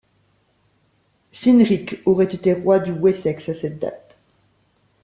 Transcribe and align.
Cynric 1.31 2.01
aurait 2.07 2.25
été 2.33 2.53
roi 2.55 2.79
du 2.79 2.91
Wessex 2.91 3.49
à 3.49 3.53
cette 3.53 3.77
date. 3.77 4.17